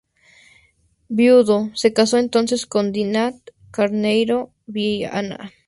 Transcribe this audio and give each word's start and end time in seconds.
Viudo, 1.09 1.69
se 1.75 1.93
casó, 1.93 2.17
entonces, 2.17 2.65
con 2.65 2.91
Dinah 2.91 3.35
Carneiro 3.69 4.51
Vianna. 4.65 5.51